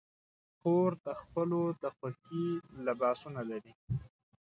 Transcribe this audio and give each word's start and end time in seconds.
خور 0.57 0.91
د 1.05 1.07
خپلو 1.21 1.61
د 1.81 1.83
خوښې 1.97 2.45
لباسونه 2.85 3.41
لري. 3.51 3.73